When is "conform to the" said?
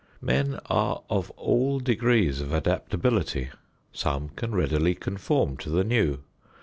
4.95-5.83